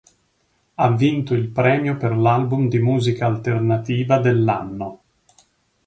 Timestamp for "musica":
2.79-3.27